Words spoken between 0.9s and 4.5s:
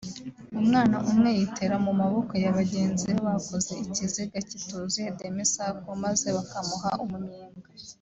umwe yitera mu maboko ya bagenzi be bakoze ikiziga